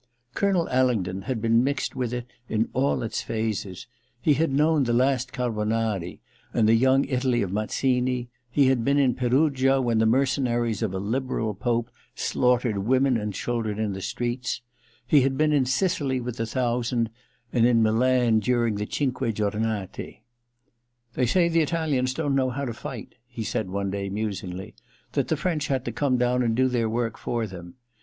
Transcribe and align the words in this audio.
Colonel 0.33 0.67
Alingdon 0.69 1.25
had 1.27 1.43
been 1.43 1.63
mixed 1.63 1.95
with 1.95 2.11
it 2.11 2.25
in 2.49 2.69
all 2.73 3.03
its 3.03 3.21
phases: 3.21 3.85
he 4.19 4.33
had 4.33 4.51
known 4.51 4.83
the 4.85 4.93
last 4.93 5.31
Carbonari 5.31 6.21
and 6.55 6.67
the 6.67 6.73
Young 6.73 7.05
Italy 7.05 7.43
of 7.43 7.51
Mazzini; 7.51 8.27
he 8.49 8.65
had 8.65 8.83
been 8.83 8.97
in 8.97 9.13
Perugia 9.13 9.79
when 9.79 9.99
the 9.99 10.07
mercenaries 10.07 10.81
of 10.81 10.95
a 10.95 10.97
liberal 10.97 11.53
Pope 11.53 11.91
slaughtered 12.15 12.79
women 12.79 13.15
and 13.15 13.35
children 13.35 13.77
in 13.77 13.93
the 13.93 14.01
streets; 14.01 14.61
he 15.05 15.21
had 15.21 15.37
been 15.37 15.51
in 15.53 15.65
I 15.65 15.65
THE 15.65 15.69
LETTER 15.69 15.87
237 15.89 15.89
Sicily 15.91 16.19
with 16.19 16.37
the 16.37 16.47
Thousand, 16.47 17.09
and 17.53 17.67
in 17.67 17.83
Milan 17.83 18.39
during 18.39 18.77
the 18.77 18.87
Cinque 18.91 19.19
Giomate. 19.35 20.21
* 20.67 21.13
They 21.13 21.25
say 21.27 21.47
the 21.47 21.61
Italians 21.61 22.15
didn't 22.15 22.33
know 22.33 22.49
how 22.49 22.65
to 22.65 22.73
fight,' 22.73 23.13
he 23.27 23.43
said 23.43 23.69
one 23.69 23.91
day, 23.91 24.09
musingly 24.09 24.73
—* 24.99 25.11
that 25.13 25.27
the 25.27 25.37
French 25.37 25.67
had 25.67 25.85
to 25.85 25.91
come 25.91 26.17
down 26.17 26.41
and 26.41 26.55
do 26.55 26.67
their 26.69 26.89
work 26.89 27.19
for 27.19 27.45
them. 27.45 27.75